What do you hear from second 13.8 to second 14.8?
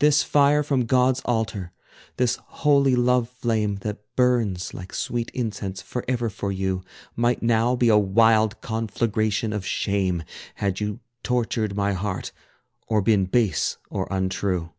or untrue.